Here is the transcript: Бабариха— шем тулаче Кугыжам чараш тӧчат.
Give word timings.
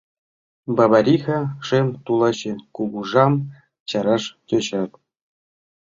Бабариха— 0.75 1.39
шем 1.67 1.87
тулаче 2.05 2.53
Кугыжам 2.75 3.33
чараш 3.89 4.23
тӧчат. 4.47 4.91